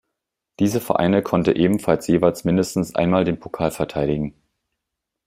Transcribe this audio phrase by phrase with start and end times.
[0.57, 4.33] Diese Vereine konnte ebenfalls jeweils mindestens einmal den Pokal verteidigen.